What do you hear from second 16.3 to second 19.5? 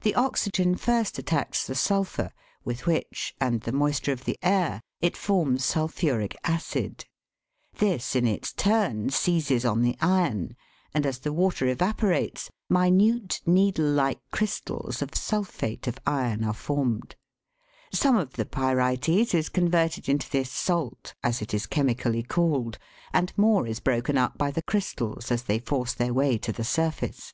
are formed. Some of the pyrites is